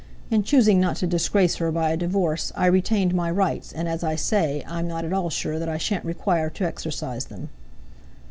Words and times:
In 0.31 0.41
choosing 0.41 0.79
not 0.79 0.95
to 0.95 1.05
disgrace 1.05 1.57
her 1.57 1.71
by 1.71 1.91
a 1.91 1.95
divorce, 1.97 2.51
I 2.55 2.65
retained 2.65 3.13
my 3.13 3.29
rights, 3.29 3.71
and, 3.71 3.87
as 3.87 4.03
I 4.03 4.15
say, 4.15 4.63
I 4.63 4.79
am 4.79 4.87
not 4.87 5.05
at 5.05 5.13
all 5.13 5.29
sure 5.29 5.59
that 5.59 5.69
I 5.69 5.77
shan't 5.77 6.03
require 6.05 6.49
to 6.49 6.65
exercise 6.65 7.25
them." 7.25 7.49